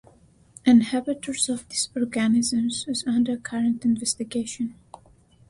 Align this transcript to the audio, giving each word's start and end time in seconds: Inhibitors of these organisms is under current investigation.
Inhibitors 0.65 1.47
of 1.47 1.69
these 1.69 1.87
organisms 1.95 2.85
is 2.87 3.03
under 3.05 3.37
current 3.37 3.85
investigation. 3.85 4.73